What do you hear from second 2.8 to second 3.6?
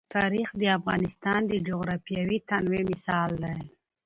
مثال دی.